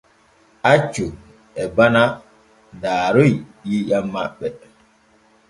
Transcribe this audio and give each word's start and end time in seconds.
Accu 0.71 1.05
e 1.61 1.63
bana 1.75 2.03
daaroy 2.81 3.31
ƴiiƴam 3.65 4.05
maɓɓe. 4.13 4.47